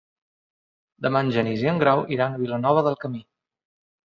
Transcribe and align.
Demà 1.07 1.21
en 1.25 1.29
Genís 1.35 1.65
i 1.65 1.69
en 1.73 1.83
Grau 1.83 2.03
iran 2.17 2.33
a 2.33 2.41
Vilanova 2.47 2.85
del 2.89 2.99
Camí. 3.05 3.23